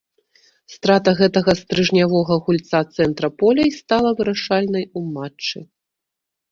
Страта 0.75 1.13
гэтага 1.19 1.55
стрыжнявога 1.59 2.39
гульца 2.47 2.79
цэнтра 2.97 3.29
поля 3.43 3.63
й 3.69 3.77
стала 3.83 4.09
вырашальнай 4.23 4.85
у 4.97 5.09
матчы. 5.17 5.59